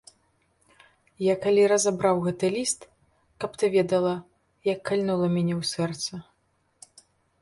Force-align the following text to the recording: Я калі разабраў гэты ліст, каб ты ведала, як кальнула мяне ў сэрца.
Я 1.23 1.33
калі 1.43 1.65
разабраў 1.73 2.15
гэты 2.25 2.49
ліст, 2.57 2.81
каб 3.43 3.51
ты 3.65 3.71
ведала, 3.77 4.15
як 4.73 4.79
кальнула 4.91 5.27
мяне 5.35 5.55
ў 5.61 5.63
сэрца. 5.75 6.13